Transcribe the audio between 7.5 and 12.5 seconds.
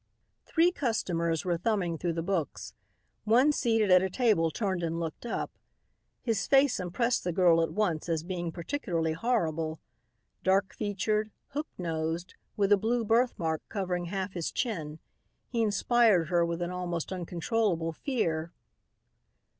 at once as being particularly horrible. Dark featured, hook nosed,